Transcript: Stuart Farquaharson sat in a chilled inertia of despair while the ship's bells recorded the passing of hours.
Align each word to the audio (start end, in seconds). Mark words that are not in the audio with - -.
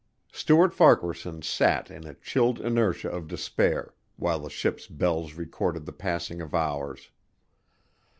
Stuart 0.31 0.73
Farquaharson 0.73 1.43
sat 1.43 1.91
in 1.91 2.07
a 2.07 2.15
chilled 2.15 2.59
inertia 2.59 3.11
of 3.11 3.27
despair 3.27 3.93
while 4.15 4.39
the 4.39 4.49
ship's 4.49 4.87
bells 4.87 5.35
recorded 5.35 5.85
the 5.85 5.91
passing 5.93 6.41
of 6.41 6.55
hours. 6.55 7.11